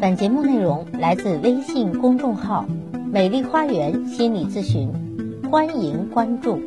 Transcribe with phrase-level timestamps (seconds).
[0.00, 2.64] 本节目内容来自微信公众号
[3.12, 4.90] “美丽花园心理咨询”，
[5.52, 6.58] 欢迎关注。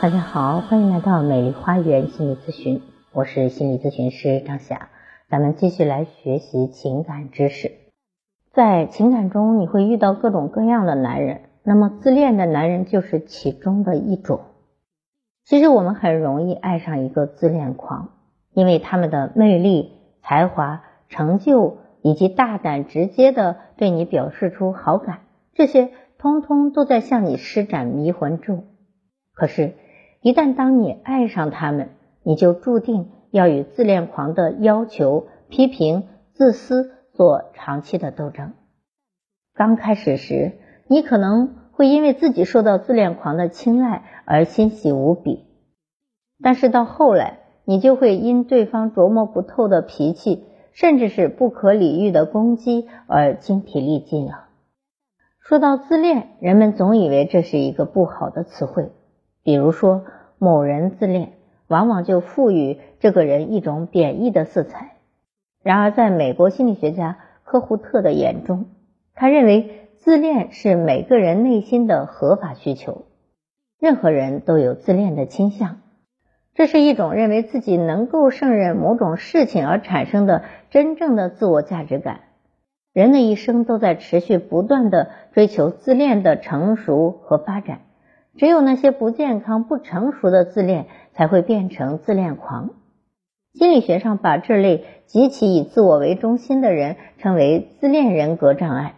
[0.00, 2.82] 大家好，欢迎来到美丽花园心理咨询，
[3.12, 4.88] 我是心理咨询师张霞，
[5.30, 7.70] 咱们继续来学习情感知识。
[8.52, 14.40] 在情感中，你会遇到各种各样的男人，那么自恋的男人就是其中的一种。
[15.44, 18.08] 其实我们很容易爱上一个自恋狂，
[18.52, 19.92] 因为他们的魅力、
[20.24, 21.78] 才华、成就。
[22.02, 25.20] 以及大胆直接的对你表示出好感，
[25.54, 28.64] 这些通通都在向你施展迷魂咒。
[29.34, 29.74] 可是，
[30.20, 31.90] 一旦当你爱上他们，
[32.22, 38.52] 你就注定要与自恋狂的要求、批评、自私做长期的斗争。
[39.54, 40.52] 刚开始时，
[40.88, 45.44] 你可能会因为自己受到自恋狂的青睐而欣喜无比，
[46.42, 50.44] 但是到后来，你就会因对方琢磨不透的脾气。
[50.72, 54.46] 甚至是不可理喻的攻击而精疲力尽了。
[55.40, 58.90] 说到自恋，人们总以为这是一个不好的词汇，
[59.42, 60.04] 比如说
[60.38, 61.32] 某人自恋，
[61.66, 64.96] 往往就赋予这个人一种贬义的色彩。
[65.62, 68.66] 然而，在美国心理学家科胡特的眼中，
[69.14, 73.04] 他认为自恋是每个人内心的合法需求，
[73.78, 75.81] 任何人都有自恋的倾向。
[76.54, 82.20] 这是一种认为自己能够胜任某种事情而产生的真正的自我价值感。
[82.92, 87.80] 人的一生都在持续不断的追求自恋的成熟和发展，
[88.36, 92.70] 只有那些不健康、不成熟的自恋才会变成自恋狂。
[93.54, 98.94] 心理学上把这类极其以自我为中心的人称为自恋人格障碍。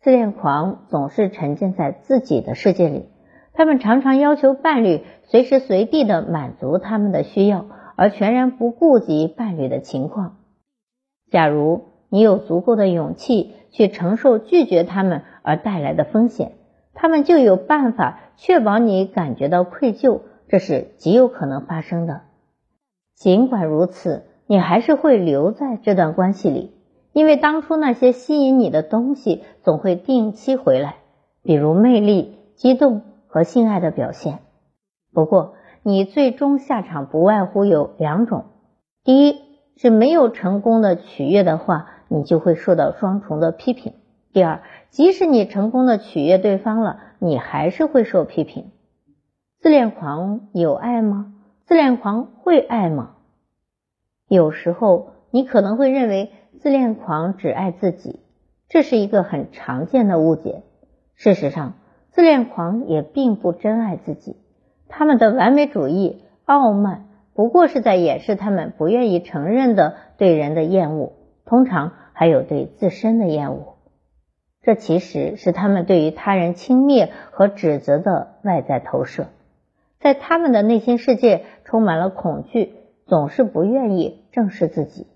[0.00, 3.08] 自恋狂总是沉浸在自己的世界里。
[3.56, 10.38] 他们常常要求伴侣随时随地的满足他们的需要，而全然不顾及伴侣的情况。
[11.30, 16.52] 假如你有足够的勇气去承受拒绝他们而带来的风险，
[16.94, 22.22] 他们就有办法确保你感觉到愧疚，这是极有可能发生的。
[23.14, 26.72] 尽管如此，你还是会留在这段关系里，
[27.12, 30.96] 因为当初那些吸引你的东西总会定期回来，
[31.44, 33.02] 比如魅力、激动。
[33.34, 34.38] 和性爱的表现。
[35.12, 38.44] 不过，你最终下场不外乎有两种：
[39.02, 39.40] 第一
[39.76, 43.94] 是没有成功的取悦的话，你就会受到双重的批评；
[44.32, 48.70] 第二，即使你成功的取悦对方了，你还是会受批评。
[49.58, 51.34] 自恋狂有爱吗？
[51.66, 53.16] 自恋狂会爱吗？
[54.28, 56.30] 有时候你可能会认为
[56.60, 58.20] 自恋狂只爱自己，
[58.68, 60.62] 这是一个很常见的误解。
[61.16, 61.72] 事实上，
[62.14, 64.36] 自恋狂也并不真爱自己，
[64.88, 71.14] 他们的完美主义、傲慢，不过是在掩饰他们不愿意承认的对人的厌恶，
[71.44, 73.74] 通常还有对自身的厌恶。
[74.62, 79.26] 这其实是他们对于他人轻蔑和指责的外在投射，
[79.98, 82.74] 在他们的内心世界充满了恐惧，
[83.06, 85.08] 总是不愿意正视自己。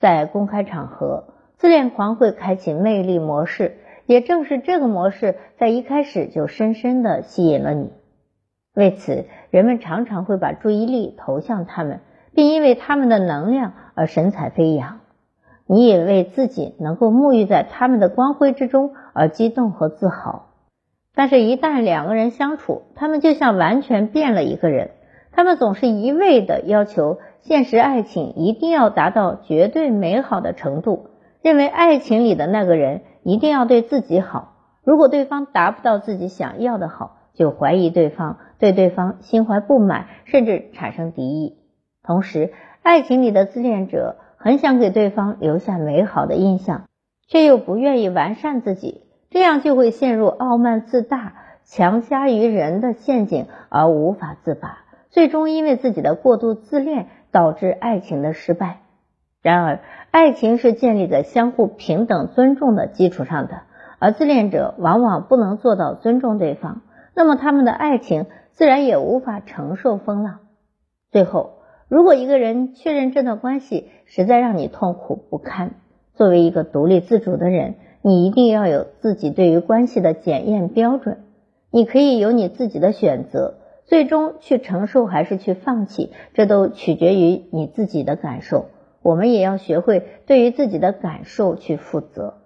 [0.00, 1.28] 在公开场合，
[1.58, 3.76] 自恋狂会开启魅力模式。
[4.06, 7.90] 也正是这个模式，在一开始就深深的吸引了你。
[8.74, 12.00] 为此，人们常常会把注意力投向他们，
[12.34, 15.00] 并因为他们的能量而神采飞扬。
[15.66, 20.50] 你也为自己能够沐浴在他们的光辉之中而激动和自豪。
[21.14, 24.90] 但是，一旦两个人相处，他们就像完全变了一个人。
[25.32, 31.06] 他们总是一味的要求现实爱情一定要达到绝对美好的程度，
[31.40, 33.02] 认为爱情里的那个人。
[33.24, 34.52] 一定要对自己好，
[34.84, 41.56] 如果对方达不到自己想要的好，就怀疑对方，对对方心怀不满，甚至产生敌意。
[42.02, 42.52] 同时，
[42.82, 46.84] 爱情里的自恋者很想给对方留下美好的印象，
[47.26, 51.32] 却又不愿意完善自己，这样就会陷入傲慢自大、
[51.64, 58.83] 强加于人的陷阱而无法自拔，最终因为自己的过度自恋导致爱情的失败。
[59.44, 59.80] 然而，
[60.10, 63.64] 爱情是建立在相互平等尊重的基础上的，
[63.98, 66.80] 而自恋者往往不能做到尊重对方，
[67.14, 70.38] 那么他们的爱情自然也无法承受风浪。
[71.10, 71.58] 最后，
[71.88, 75.74] 如果一个人确认这段关系实在让你痛苦不堪，
[76.14, 81.18] 作为一个独立自主的人，你一定要有自己对于关系的检验标准。
[81.70, 88.70] 你可以有你自己的选择，最终去承受还是去放弃，这都取决于你自己的感受。
[89.04, 92.38] 我们也要学会对于自己的感受去负责。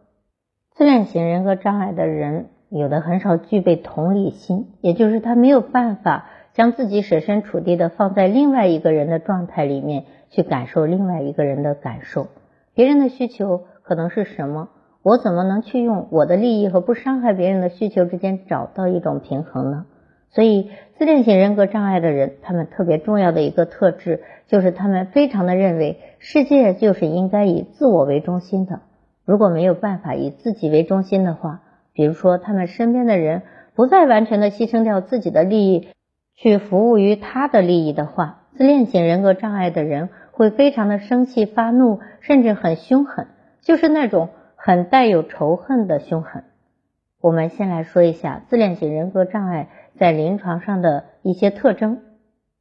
[0.74, 12.26] 自恋型人格障碍的人，有的很少具备同理心，也就是他没有办法将自己设身处地的放在另外一个人的状态里面去感受另外一个人的感受。
[12.74, 14.68] 别人的需求可能是什么？
[15.02, 19.86] 我怎么能去用我的利益和不伤害别人的需求之间找到一种平衡呢？
[20.30, 28.80] 所以，自恋型人格障碍的人，他们特别重要的一个特质，就是他们非常的认为世界就是应该以自我为中心的。
[29.24, 33.42] 如果没有办法以自己为中心的话，比如说他们身边的人
[33.74, 35.88] 不再完全的牺牲掉自己的利益，
[36.34, 43.28] 去服务于他的利益的话，自恋型人格障碍的人会非常的生气、发怒，甚至很凶狠，
[43.62, 46.44] 就是那种很带有仇恨的凶狠。
[47.20, 49.68] 我们先来说一下自恋型人格障碍。
[49.98, 52.00] 在临床上的一些特征，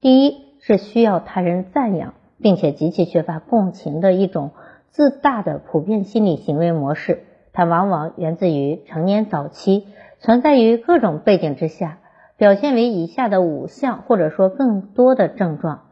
[0.01, 4.51] 第一是需要他人赞扬，并且极其缺乏共情的一种
[4.89, 7.23] 自大的普遍心理行为模式。
[7.53, 9.87] 它往往源自于成年早期，
[10.19, 11.99] 存在于各种背景之下，
[12.37, 15.85] 表现为以下的五项或者说更多的症状。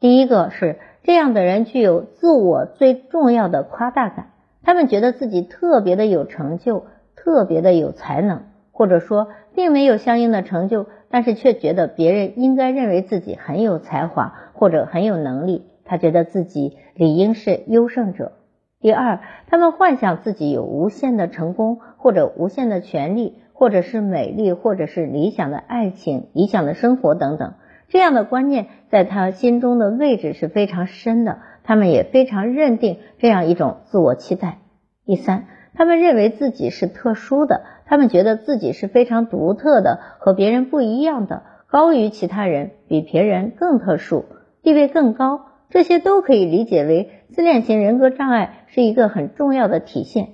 [0.00, 4.30] 第一个是这样的人具有自我最重要的夸大感，
[4.62, 8.44] 他们觉得自己特别的有成就，特别的有才能。
[8.72, 18.32] 或者说，并没有相应的成就，但是却觉得别人应该认为自己很有才华或者很有能力，他觉得自己理应是优胜者。
[18.80, 27.54] 第二，他们幻想自己有无限的成功，或者无限的权利，或者是美丽，或者是理想的爱情、理想的生活等等。
[27.88, 34.58] 这样的观念在他心中的位置是非常深的，他们也非常认定这样一种自我期待。
[35.04, 37.62] 第三，他们认为自己是特殊的。
[37.92, 44.24] 他们觉得自己是非常独特的，和别人不一样的，高于其他人，比别人更特殊，
[44.62, 45.42] 地位更高。
[45.68, 50.28] 这些都可以理解为自恋型人格障碍是一个很重要的体现。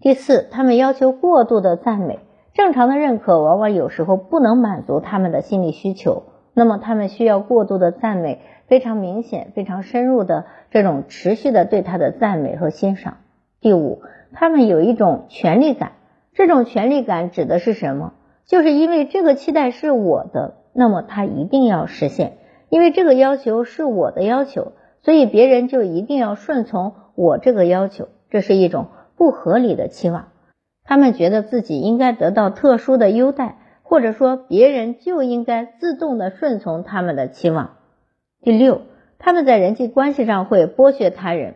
[0.00, 2.20] 第四，他们要求过度的赞美，
[2.54, 6.22] 正常的认可往往有时候不能满足他们的心理需求，
[6.54, 13.18] 那么他们需要过度的赞美，非常明显、非常深入的这种持续的对他的赞美和欣赏。
[13.60, 14.00] 第五，
[14.32, 15.92] 他们有一种权利感。
[16.36, 18.12] 这种权利感指的是什么？
[18.44, 22.32] 就是因为这个期待是我的，那么它一定要实现；
[22.68, 28.08] 因为这个要求是我的要求，所以别人就一定要顺从我这个要求。
[28.28, 30.28] 这是一种不合理的期望。
[30.84, 37.76] 他们觉得自己应该得到特殊的优待，或者说别人就应该自动的顺从他们的期望。
[38.42, 38.82] 第六，
[39.18, 41.54] 他们在人际关系上会剥削他人。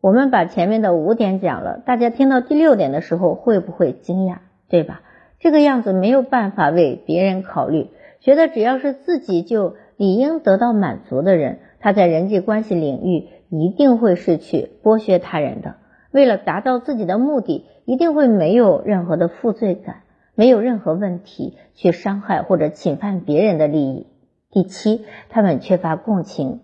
[0.00, 4.38] 我们把前面的五点讲了，大家听到第六点的时候会不会惊讶？
[4.68, 5.02] 对吧？
[5.38, 7.88] 这个样子没有办法为别人考虑，
[8.20, 15.76] 觉得只要是自己就理应得到满足的人，他在人际关系领域一定会是去剥削他人的。
[16.10, 20.02] 为了达到自己的目的，一定会没有任何的负罪感，
[20.34, 24.06] 没有任何问题去伤害或者侵犯别人的利益。
[24.50, 26.60] 第七，他们缺乏共情。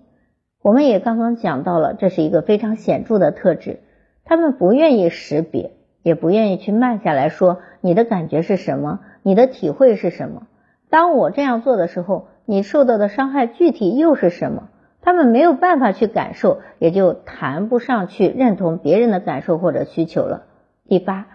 [0.62, 3.80] 我们也刚刚讲到了，这是一个非常显著的特质。
[4.24, 5.72] 他们不愿意识别，
[6.04, 10.46] 也不愿意去慢下来说你的感觉是什么，你的体会是什么。
[10.88, 14.68] 当我这样做的时候，你受到的伤害具体又是什么？
[15.00, 20.44] 他们没有办法去感受，也就谈不上去认同别人的感受或者需求了。
[20.86, 21.26] 第八，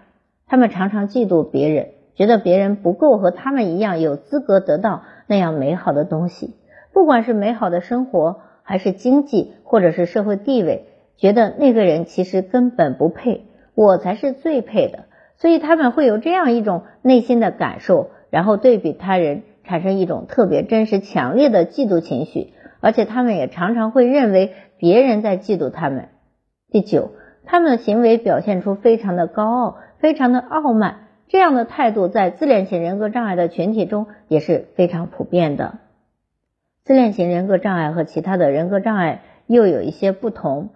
[0.46, 6.54] 他们常常嫉妒别人，觉得别人不够和他们一样有资格得到那样美好的东西，
[6.94, 8.40] 不管是美好的生活。
[8.68, 10.84] 还是经济或者是社会地位，
[11.16, 15.06] 觉得那个人其实根本不配，我才是最配的，
[15.38, 26.10] 所以他们会有这样一种内心的感受，然后对比他人产生一种特别真实强烈的嫉妒情绪，而且他们也常常会认为别人在嫉妒他们。
[26.70, 27.12] 第九，
[27.46, 35.78] 他们的行为表现出非常的高傲，非常的傲慢，这样的态度在自恋型人格障碍的群体中也是非常普遍的。
[36.88, 40.70] 自恋型人格障碍和其他的人格障碍又有一些不同，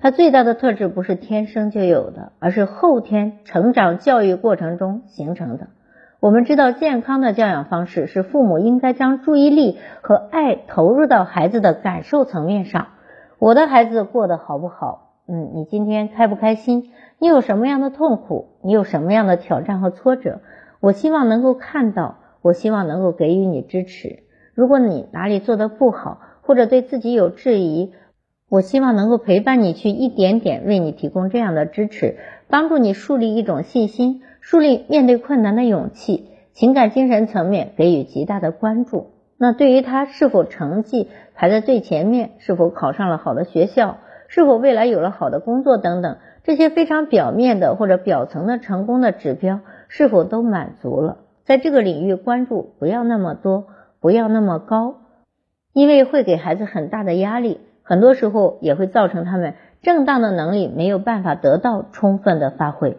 [0.00, 5.68] 它最大的特质不是天生就有的，而是后天成长教育过程中形成的。
[6.18, 12.88] 我们知道，健康的教养方式是父母应该将注意力和爱投入到孩子的感受层面上。
[13.38, 15.12] 我的孩子过得好不好？
[15.28, 16.90] 嗯，你今天开不开心？
[17.20, 18.48] 你有什么样的痛苦？
[18.64, 20.40] 你有什么样的挑战和挫折？
[20.80, 24.24] 我希望能够看到，我希望能够给予你支持。
[24.54, 27.92] 如果你哪里做的不好，或者对自己有质疑，
[28.48, 32.18] 我希望能够陪伴你去一点点为你提供这样的支持，
[32.48, 39.12] 帮助你树立一种信心，树立面对困难的勇气，情感精神层面给予极大的关注。
[39.38, 51.16] 那对于他是否成绩排在最前面，是否考上了好的学校，是否未来有了好的工作等等，这些非常表面的或者表层的成功的指标，是否都满足了？
[51.44, 53.66] 在这个领域关注不要那么多。
[54.02, 54.96] 不要那么高，
[55.72, 62.98] 因为会给孩子很大的压力，很多时候也会造成他们正当的能力没有办法得到充分的发挥。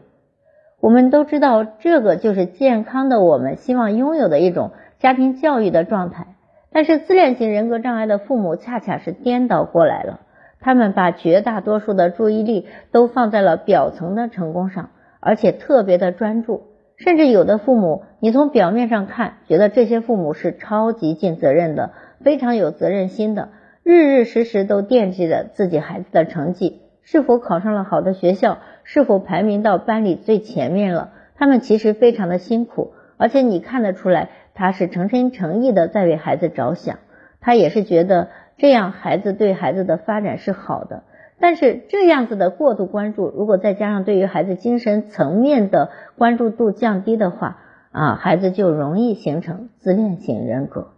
[0.79, 6.35] 我们都知道，这个就是健康的我们希望拥有的一种家庭教育的状态。
[6.71, 10.21] 但是自恋型人格障碍的父母恰恰是颠倒过来了，
[10.59, 16.63] 他们把绝大多数的注意力都放在了表层的成功上，而且特别的专注。
[17.03, 21.91] 甚至有的父母，你从表面上看，觉得这些父母是超级尽责任的，
[22.23, 23.49] 非常有责任心的，
[23.83, 31.11] 日日时时都惦记着自己孩子的成绩，是否考上了好的学校，是否排名到班里最前面了。
[31.35, 34.29] 他们其实非常的辛苦，而且你看得出来。
[34.55, 36.99] 他是诚心诚意的在为孩子着想，
[37.41, 41.03] 他也是觉得这样孩子对孩子的发展是好的。
[41.39, 47.57] 但是这样子的过度关注，如果再加上对于孩子精神层面的关注度降低的话，
[47.91, 50.89] 啊，孩子就容易形成自恋型人格。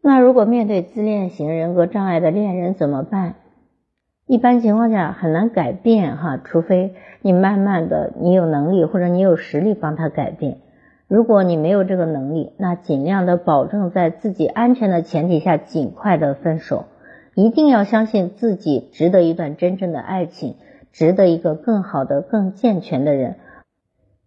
[0.00, 3.34] 那如果面对自恋型人格障碍的恋人怎么办？
[4.26, 10.58] 一般情况下很难改变哈，除非你慢慢的你有能力或者你有实力帮他改变。
[11.08, 16.84] 如果你没有这个能力，那尽量的保证在自己安全的前提下尽快的分手。
[17.38, 20.56] 一定要相信自己值得一段真正的爱情，
[20.90, 23.36] 值得一个更好的、更健全的人。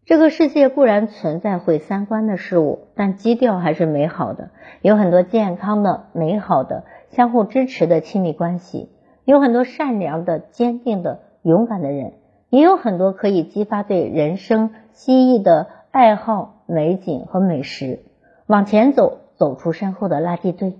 [0.06, 4.52] 这个世界固然存在毁三观的事物，但基调还是美好的。
[4.82, 8.88] 有很多健康的、美好的、相互支持的亲密关系，
[9.26, 12.14] 有很多善良的、坚定的、勇敢的人，
[12.50, 16.64] 也有很多可以激发对人生蜥蜴的爱好。
[16.66, 18.00] 美景和美食，
[18.48, 20.78] 往前走，走出身后的垃圾堆。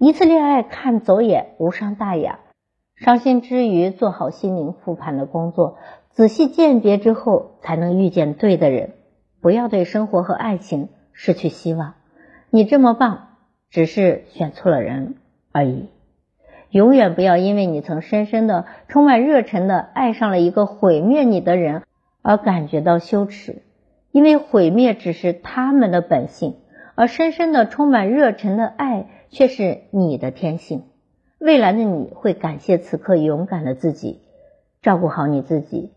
[0.00, 2.38] 一次恋爱看走眼，无伤大雅。
[2.94, 5.76] 伤心之余，做好心灵复盘的工作，
[6.10, 8.92] 仔细鉴别之后，才能遇见对的人。
[9.40, 11.94] 不要对生活和爱情失去希望。
[12.50, 13.30] 你这么棒，
[13.70, 15.16] 只是选错了人
[15.50, 15.88] 而已。
[16.70, 21.82] 永远不要因为你曾深深的、充满热忱的爱上了一个毁灭你的人，
[22.22, 23.62] 而感觉到羞耻。
[24.12, 26.54] 因为毁灭只是他们的本性，
[26.94, 30.84] 而深深的、充满热忱的爱却是你的天性。
[31.38, 34.20] 未来的你会感谢此刻勇敢的自己，
[34.82, 35.92] 照顾好你自己。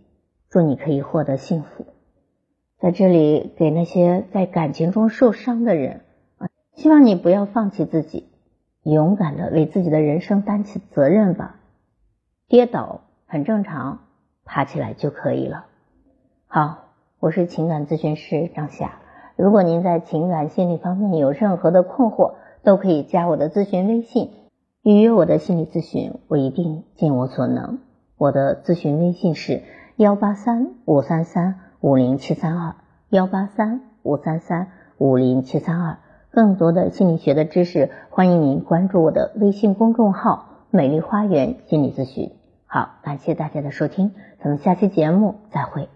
[0.50, 1.86] 祝你可以获得幸福。
[2.80, 6.02] 在这里，给那些在感情中受伤的人
[6.38, 8.28] 啊，希望你不要放弃自己，
[8.84, 11.60] 勇敢的为自己的人生担起责任吧。
[12.48, 14.00] 跌倒很正常，
[14.44, 15.66] 爬起来就可以了。
[16.48, 16.88] 好。
[17.22, 19.00] 我是情感咨询师张霞，
[19.36, 24.32] 如果您在情感心理方面有任何的困惑，都可以加我的咨询微信，
[24.84, 27.80] 预约我的心理咨询，我一定尽我所能。
[28.18, 29.64] 我的咨询微信是
[29.96, 32.76] 幺八三五三三五零七三二
[33.10, 35.98] 幺八三五三三五零七三二。
[36.30, 42.32] 更多的心理学的知识，欢迎您关注我的微信公众号“美丽花园心理咨询”。
[42.66, 45.90] 好，感谢大家的收听，咱们下期节目再会。